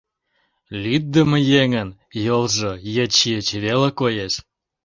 Лӱддымӧ 0.81 1.39
еҥын 1.61 1.89
йолжо 2.25 2.71
йыч-йыч 2.95 3.47
веле 3.63 3.89
коеш. 3.99 4.33